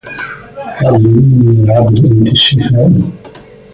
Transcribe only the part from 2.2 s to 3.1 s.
الشفاء